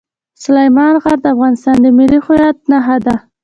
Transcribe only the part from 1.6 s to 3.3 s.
د ملي هویت نښه ده.